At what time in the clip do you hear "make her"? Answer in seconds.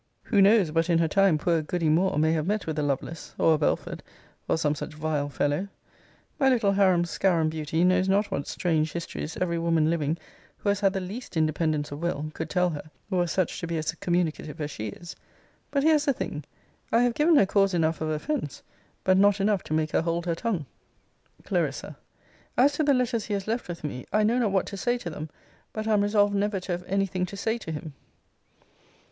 19.75-20.01